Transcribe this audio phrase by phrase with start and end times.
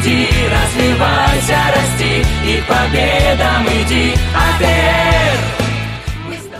[0.00, 5.40] впереди Развивайся, расти и победам иди АТР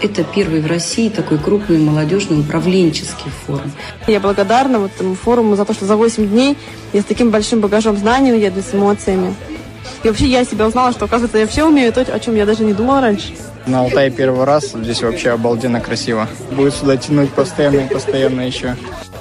[0.03, 3.71] это первый в России такой крупный молодежный управленческий форум.
[4.07, 6.57] Я благодарна вот этому форуму за то, что за 8 дней
[6.95, 9.35] я с таким большим багажом знаний еду с эмоциями.
[10.03, 12.65] И вообще я себя узнала, что, оказывается, я все умею, то, о чем я даже
[12.65, 13.35] не думала раньше.
[13.67, 16.27] На Алтае первый раз, здесь вообще обалденно красиво.
[16.51, 18.77] Будет сюда тянуть постоянно и постоянно еще.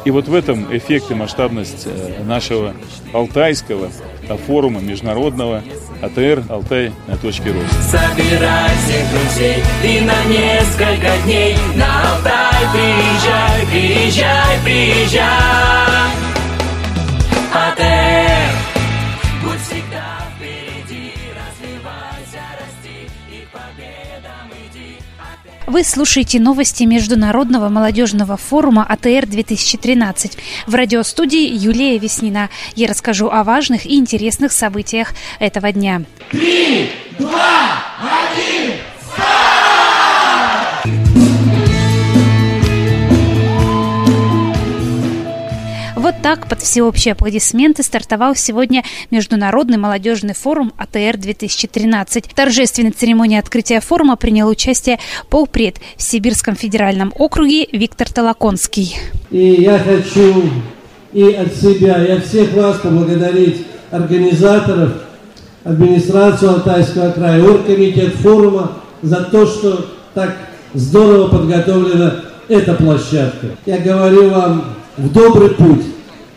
[0.05, 2.73] И вот в этом эффект и масштабность э, нашего
[3.13, 3.91] алтайского
[4.37, 5.63] форума международного
[6.01, 7.75] АТР «Алтай на точке роста».
[7.81, 16.29] Собирай всех друзей и на несколько дней на Алтай приезжай, приезжай, приезжай.
[17.53, 17.88] АТР,
[25.69, 30.35] Вы слушаете новости Международного молодежного форума АТР-2013.
[30.65, 32.49] В радиостудии Юлия Веснина.
[32.75, 36.01] Я расскажу о важных и интересных событиях этого дня.
[36.31, 36.89] Три,
[37.19, 38.58] два, один,
[46.09, 52.25] Вот так под всеобщие аплодисменты стартовал сегодня Международный молодежный форум АТР-2013.
[52.27, 54.97] В торжественной церемонии открытия форума принял участие
[55.29, 58.95] полпред в Сибирском федеральном округе Виктор Толоконский.
[59.29, 60.49] И я хочу
[61.13, 64.93] и от себя, и от всех вас поблагодарить организаторов,
[65.63, 68.71] администрацию Алтайского края, оргкомитет форума
[69.03, 69.85] за то, что
[70.15, 70.35] так
[70.73, 72.15] здорово подготовлена
[72.47, 73.49] эта площадка.
[73.67, 75.85] Я говорю вам в добрый путь.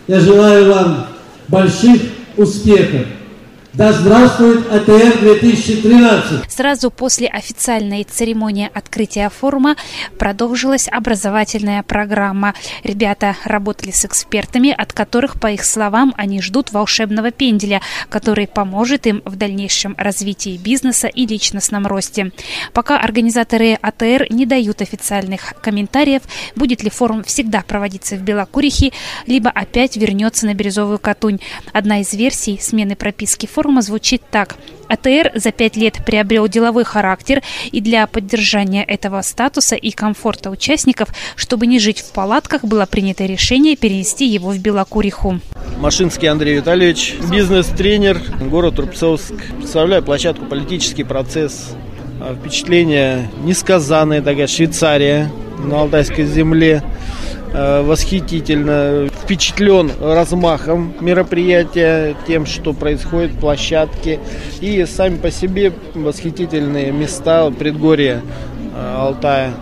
[0.08, 1.06] Я желаю вам
[1.48, 2.00] больших
[2.36, 3.06] успехов.
[3.74, 6.52] Да здравствует АТР 2013!
[6.52, 9.76] Сразу после официальной церемонии открытия форума
[10.18, 12.52] продолжилась образовательная программа.
[12.84, 19.06] Ребята работали с экспертами, от которых, по их словам, они ждут волшебного пенделя, который поможет
[19.06, 22.30] им в дальнейшем развитии бизнеса и личностном росте.
[22.74, 26.20] Пока организаторы АТР не дают официальных комментариев,
[26.56, 28.92] будет ли форум всегда проводиться в Белокурихе,
[29.26, 31.40] либо опять вернется на Бирюзовую Катунь.
[31.72, 34.56] Одна из версий смены прописки форума форума звучит так.
[34.88, 41.10] АТР за пять лет приобрел деловой характер, и для поддержания этого статуса и комфорта участников,
[41.36, 45.38] чтобы не жить в палатках, было принято решение перенести его в Белокуриху.
[45.78, 48.20] Машинский Андрей Витальевич, бизнес-тренер,
[48.50, 49.34] город Рубцовск.
[49.58, 51.70] Представляю площадку «Политический процесс».
[52.20, 55.30] А, впечатление несказанное, такая Швейцария
[55.64, 56.82] на Алтайской земле.
[57.54, 64.20] Э, восхитительно впечатлен размахом мероприятия, тем, что происходит, площадки.
[64.60, 68.22] И сами по себе восхитительные места предгорья
[68.74, 69.52] э, Алтая.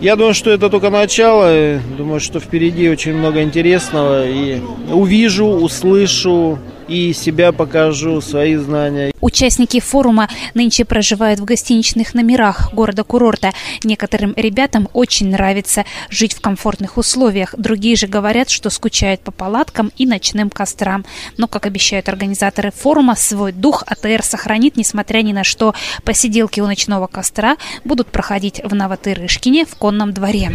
[0.00, 1.78] Я думаю, что это только начало.
[1.96, 4.26] Думаю, что впереди очень много интересного.
[4.26, 4.60] И
[4.90, 6.58] увижу, услышу,
[6.92, 9.12] и себя покажу, свои знания.
[9.20, 13.52] Участники форума нынче проживают в гостиничных номерах города-курорта.
[13.82, 17.54] Некоторым ребятам очень нравится жить в комфортных условиях.
[17.56, 21.04] Другие же говорят, что скучают по палаткам и ночным кострам.
[21.38, 25.74] Но, как обещают организаторы форума, свой дух АТР сохранит, несмотря ни на что.
[26.04, 30.50] Посиделки у ночного костра будут проходить в Новотырышкине в конном дворе.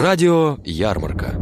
[0.00, 1.34] Радио «Ярмарка».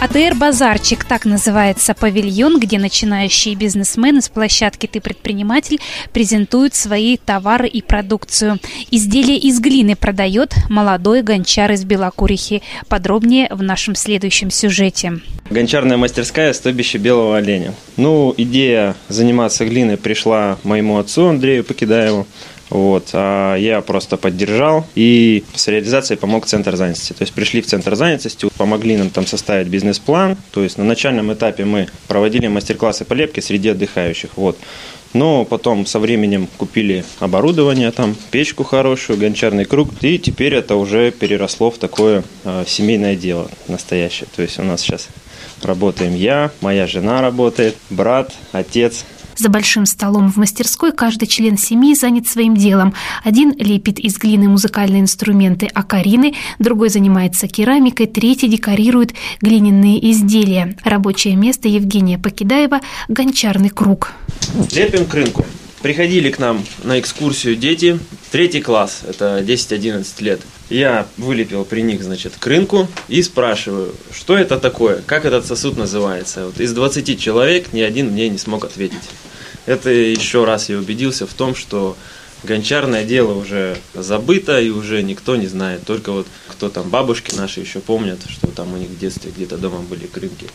[0.00, 5.80] АТР «Базарчик»– так называется павильон, где начинающие бизнесмены с площадки «Ты предприниматель»
[6.12, 8.60] презентуют свои товары и продукцию.
[8.92, 12.62] Изделие из глины продает молодой гончар из Белокурихи.
[12.86, 15.14] Подробнее в нашем следующем сюжете.
[15.50, 17.74] Гончарная мастерская «Стойбище белого оленя».
[17.96, 22.28] Ну, идея заниматься глиной пришла моему отцу Андрею Покидаеву.
[22.70, 27.12] Вот, а я просто поддержал и с реализацией помог Центр занятости.
[27.12, 30.36] То есть пришли в Центр занятости, помогли нам там составить бизнес-план.
[30.50, 34.30] То есть на начальном этапе мы проводили мастер-классы по лепке среди отдыхающих.
[34.36, 34.58] Вот.
[35.14, 41.10] Но потом со временем купили оборудование, там печку хорошую, гончарный круг, и теперь это уже
[41.10, 44.28] переросло в такое э, семейное дело настоящее.
[44.36, 45.08] То есть у нас сейчас
[45.62, 49.06] работаем я, моя жена работает, брат, отец,
[49.38, 52.94] за большим столом в мастерской каждый член семьи занят своим делом.
[53.24, 60.76] Один лепит из глины музыкальные инструменты акарины, другой занимается керамикой, третий декорирует глиняные изделия.
[60.84, 64.12] Рабочее место Евгения Покидаева– гончарный круг.
[64.72, 65.46] Лепим к рынку.
[65.82, 68.00] Приходили к нам на экскурсию дети,
[68.32, 70.40] третий класс, это 10-11 лет.
[70.70, 75.76] Я вылепил при них, значит, к рынку и спрашиваю, что это такое, как этот сосуд
[75.76, 76.46] называется.
[76.46, 79.08] Вот из 20 человек ни один мне не смог ответить.
[79.66, 81.96] Это еще раз я убедился в том, что
[82.42, 85.84] гончарное дело уже забыто и уже никто не знает.
[85.84, 89.58] Только вот кто там, бабушки наши еще помнят, что там у них в детстве где-то
[89.58, 90.48] дома были крынки.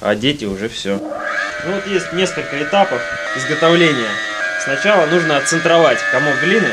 [0.00, 0.98] А дети уже все.
[1.66, 3.02] Ну вот есть несколько этапов
[3.36, 4.08] изготовления.
[4.66, 6.72] Сначала нужно отцентровать комок глины.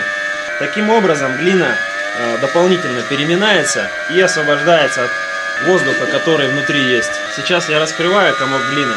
[0.57, 1.75] Таким образом глина
[2.18, 5.12] э, дополнительно переминается и освобождается от
[5.68, 7.12] воздуха, который внутри есть.
[7.36, 8.95] Сейчас я раскрываю комок глины.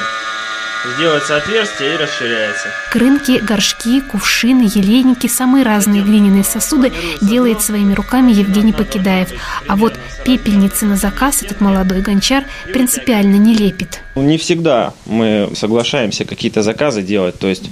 [0.94, 2.69] Сделается отверстие и расширяется.
[2.90, 9.31] Крынки, горшки, кувшины, елейники, самые разные глиняные сосуды делает своими руками Евгений Покидаев.
[9.69, 9.94] А вот
[10.25, 14.00] пепельницы на заказ этот молодой гончар принципиально не лепит.
[14.14, 17.38] Не всегда мы соглашаемся какие-то заказы делать.
[17.38, 17.64] То есть,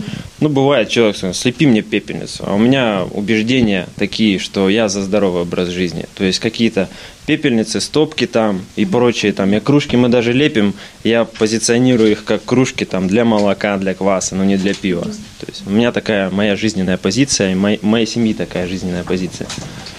[0.45, 2.45] ну, бывает, человек говорит, слепи мне пепельницу.
[2.47, 6.05] А у меня убеждения такие, что я за здоровый образ жизни.
[6.15, 6.91] То есть, какие-то
[7.25, 9.51] пепельницы, стопки там и прочие там.
[9.53, 14.37] Я кружки мы даже лепим, я позиционирую их как кружки там для молока, для кваса,
[14.37, 15.05] но не для пива.
[15.05, 19.47] То есть, у меня такая моя жизненная позиция, и моей, моей семьи такая жизненная позиция.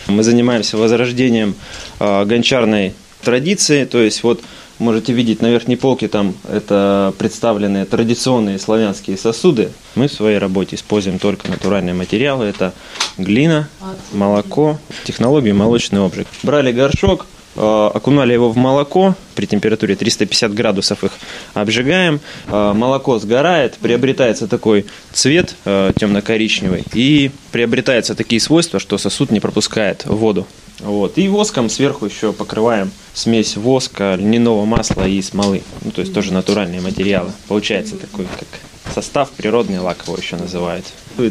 [0.06, 1.56] Мы занимаемся возрождением
[2.00, 2.94] э, гончарной
[3.24, 4.42] традиции, то есть вот
[4.78, 9.70] Можете видеть на верхней полке, там это представлены традиционные славянские сосуды.
[9.96, 12.46] Мы в своей работе используем только натуральные материалы.
[12.46, 12.74] Это
[13.18, 13.70] глина,
[14.12, 16.28] молоко, технологии молочный обжиг.
[16.44, 17.26] Брали горшок,
[17.56, 21.12] э, окунали его в молоко, при температуре 350 градусов их
[21.54, 29.32] обжигаем, э, молоко сгорает, приобретается такой цвет э, темно-коричневый и приобретаются такие свойства, что сосуд
[29.32, 30.46] не пропускает воду.
[30.80, 31.18] Вот.
[31.18, 35.64] И воском сверху еще покрываем смесь воска, льняного масла и смолы.
[35.84, 37.32] Ну, то есть тоже натуральные материалы.
[37.48, 38.48] Получается такой, как
[38.94, 40.86] состав природный лак его еще называют.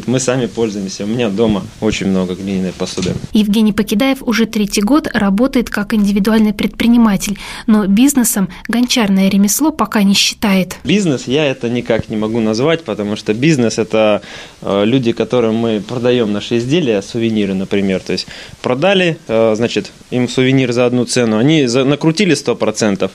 [0.07, 1.03] Мы сами пользуемся.
[1.03, 3.13] У меня дома очень много глиняной посуды.
[3.33, 7.37] Евгений Покидаев уже третий год работает как индивидуальный предприниматель,
[7.67, 10.77] но бизнесом гончарное ремесло пока не считает.
[10.83, 14.21] Бизнес я это никак не могу назвать, потому что бизнес это
[14.61, 18.01] э, люди, которым мы продаем наши изделия, сувениры, например.
[18.01, 18.27] То есть
[18.61, 23.09] продали, э, значит, им сувенир за одну цену, они накрутили 100%,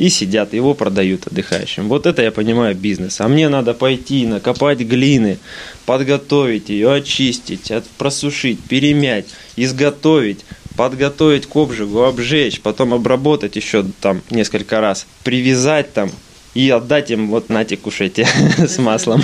[0.00, 1.86] и сидят, его продают отдыхающим.
[1.88, 3.20] Вот это я понимаю бизнес.
[3.20, 5.36] А мне надо пойти, накопать глины,
[5.84, 9.26] подготовить ее, очистить, просушить, перемять,
[9.56, 16.10] изготовить, подготовить к обжигу, обжечь, потом обработать еще там несколько раз, привязать там
[16.54, 18.26] и отдать им вот нате кушайте
[18.56, 19.22] с маслом.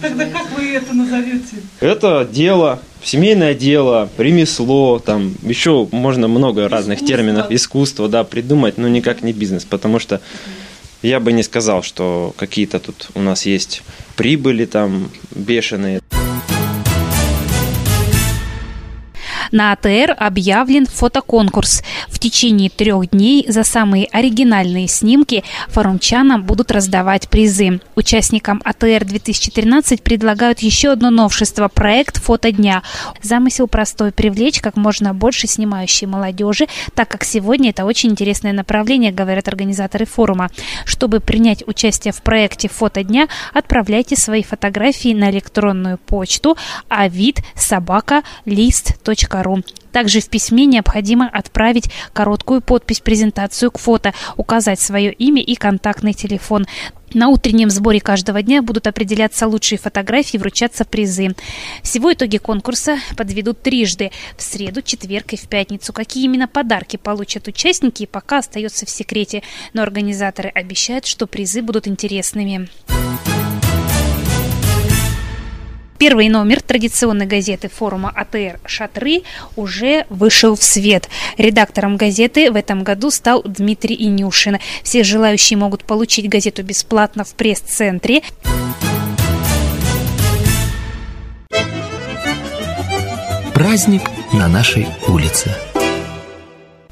[0.00, 1.56] Тогда как вы это назовете?
[1.80, 6.76] Это дело, семейное дело, ремесло, там еще можно много искусство.
[6.76, 10.20] разных терминов, искусство, да, придумать, но никак не бизнес, потому что
[11.02, 13.82] я бы не сказал, что какие-то тут у нас есть
[14.16, 16.00] прибыли там бешеные.
[19.58, 21.82] На АТР объявлен фотоконкурс.
[22.06, 27.80] В течение трех дней за самые оригинальные снимки форумчанам будут раздавать призы.
[27.96, 32.52] Участникам АТР 2013 предлагают еще одно новшество– проект «Фото
[33.20, 39.10] Замысел простой– привлечь как можно больше снимающей молодежи, так как сегодня это очень интересное направление,
[39.10, 40.50] говорят организаторы форума.
[40.84, 43.04] Чтобы принять участие в проекте «Фото
[43.52, 46.56] отправляйте свои фотографии на электронную почту
[46.88, 49.62] авид собака лист.ру ру.
[49.92, 56.12] Также в письме необходимо отправить короткую подпись презентацию к фото, указать свое имя и контактный
[56.12, 56.66] телефон.
[57.14, 61.34] На утреннем сборе каждого дня будут определяться лучшие фотографии и вручаться призы.
[61.82, 65.92] Всего итоги конкурса подведут трижды– в среду, четверг и в пятницу.
[65.92, 71.88] Какие именно подарки получат участники, пока остается в секрете, но организаторы обещают, что призы будут
[71.88, 72.68] интересными.
[75.98, 79.22] Первый номер традиционной газеты форума АТР «Шатры»
[79.56, 81.08] уже вышел в свет.
[81.36, 84.58] Редактором газеты в этом году стал Дмитрий Инюшин.
[84.84, 88.22] Все желающие могут получить газету бесплатно в пресс-центре.
[93.52, 94.02] Праздник
[94.32, 95.50] на нашей улице.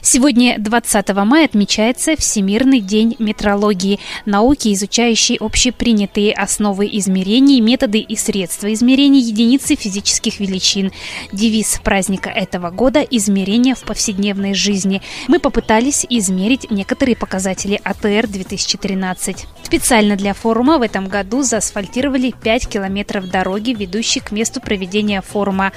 [0.09, 8.73] Сегодня, 20 мая, отмечается Всемирный день метрологии, науки, изучающей общепринятые основы измерений, методы и средства
[8.73, 10.93] измерения единицы физических величин.
[11.33, 15.03] Девиз праздника этого года– измерения в повседневной жизни.
[15.27, 19.39] Мы попытались измерить некоторые показатели АТР-2013.
[19.65, 25.73] Специально для форума в этом году заасфальтировали 5 километров дороги, ведущей к месту проведения форума.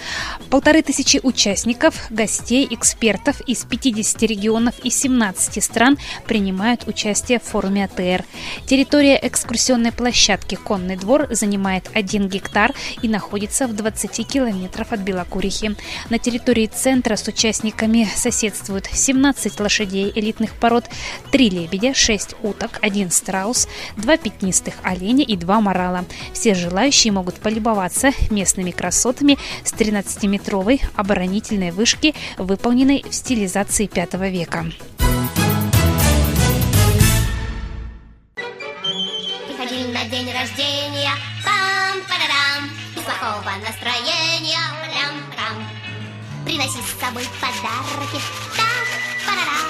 [0.51, 7.85] Полторы тысячи участников, гостей, экспертов из 50 регионов и 17 стран принимают участие в форуме
[7.85, 8.23] АТР.
[8.65, 15.75] Территория экскурсионной площадки «Конный двор» занимает 1 гектар и находится в 20 километров от Белокурихи.
[16.09, 20.85] На территории центра с участниками соседствуют 17 лошадей элитных пород,
[21.31, 26.05] 3 лебедя, 6 уток, 1 страус, 2 пятнистых оленя и 2 морала.
[26.33, 34.65] Все желающие могут полюбоваться местными красотами с 13-метровой оборонительной вышки, выполненной в стилизации 5 века.
[39.47, 41.11] Приходи на день рождения,
[41.43, 45.67] пам-парарам, без плохого настроения, прям-прям.
[46.45, 48.19] Приноси с собой подарки,
[48.55, 49.69] там-парарам,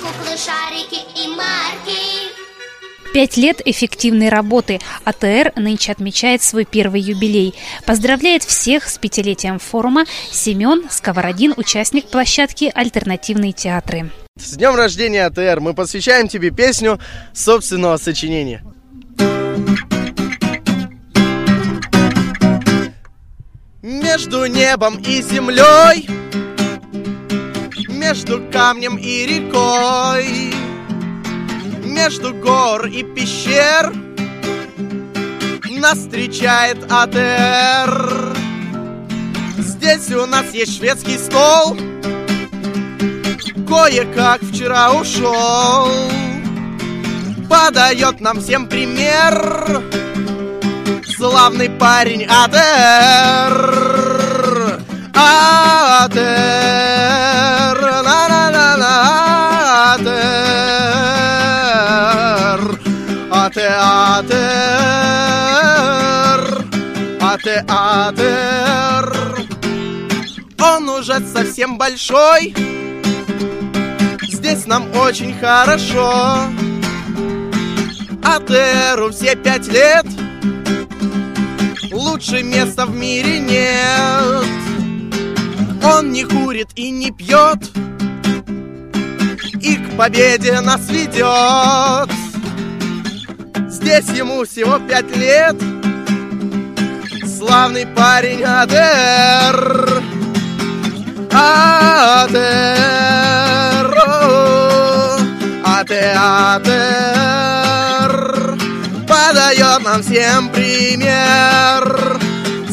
[0.00, 2.47] куклы, шарики и марки.
[3.18, 4.78] Пять лет эффективной работы.
[5.02, 7.52] АТР нынче отмечает свой первый юбилей.
[7.84, 14.12] Поздравляет всех с пятилетием форума Семен Сковородин, участник площадки «Альтернативные театры».
[14.38, 15.58] С днем рождения, АТР!
[15.58, 17.00] Мы посвящаем тебе песню
[17.34, 18.62] собственного сочинения.
[23.82, 26.08] Между небом и землей,
[27.88, 30.57] между камнем и рекой,
[31.98, 33.92] между гор и пещер
[35.80, 38.34] нас встречает АТР.
[39.58, 41.76] Здесь у нас есть шведский стол,
[43.66, 45.88] кое-как вчера ушел.
[47.50, 49.82] Подает нам всем пример
[51.16, 53.58] Славный парень АТР
[55.14, 56.68] АТР
[63.48, 63.62] АТР
[67.22, 69.08] АТР АТР
[70.60, 72.54] Он уже совсем большой.
[74.28, 76.42] Здесь нам очень хорошо.
[78.22, 80.04] Атеру все пять лет
[81.90, 84.44] Лучше места в мире нет.
[85.82, 87.70] Он не курит и не пьет
[89.62, 92.17] И к победе нас ведет
[93.80, 95.56] Здесь ему всего пять лет
[97.24, 100.02] Славный парень Адер
[101.30, 102.68] Адер
[105.64, 107.28] Атеатр
[109.06, 112.18] подает нам всем пример.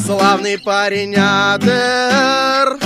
[0.06, 2.85] Славный парень Атер.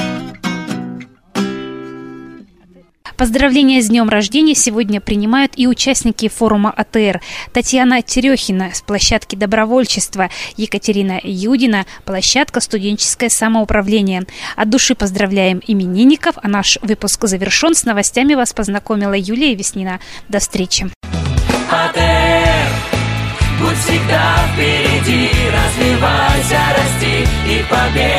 [3.19, 7.19] Поздравления с днем рождения сегодня принимают и участники форума АТР.
[7.51, 14.23] Татьяна Терехина с площадки добровольчества, Екатерина Юдина, площадка студенческое самоуправление.
[14.55, 17.75] От души поздравляем именинников, а наш выпуск завершен.
[17.75, 19.99] С новостями вас познакомила Юлия Веснина.
[20.29, 20.89] До встречи.
[21.69, 22.69] АТР
[23.59, 28.18] Будь всегда впереди, развивайся, расти и победам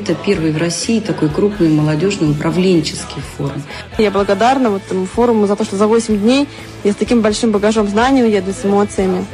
[0.00, 3.60] Это первый в России такой крупный молодежный управленческий форум.
[3.98, 6.46] Я благодарна вот этому форуму за то, что за 8 дней
[6.84, 9.26] я с таким большим багажом знаний уеду, с эмоциями.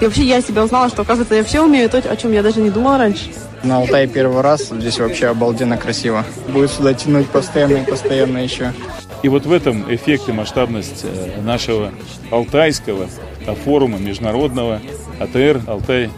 [0.00, 2.60] И вообще я себя узнала, что, оказывается, я все умею, то, о чем я даже
[2.60, 3.30] не думала раньше.
[3.62, 6.22] На Алтае первый раз, здесь вообще обалденно красиво.
[6.48, 8.74] Будет сюда тянуть постоянно и постоянно еще.
[9.22, 11.92] И вот в этом эффект и масштабность э, нашего
[12.30, 13.08] алтайского
[13.46, 14.82] а, форума международного
[15.20, 16.10] АТР Алтай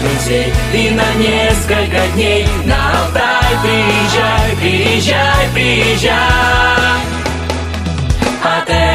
[0.00, 6.16] друзей и на несколько дней на Алтай приезжай, приезжай, приезжай.
[8.42, 8.85] АТР